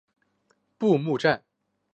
[0.79, 1.43] 布目站。